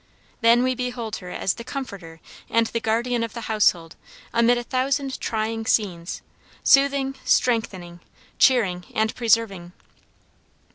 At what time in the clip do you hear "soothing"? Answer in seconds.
6.63-7.13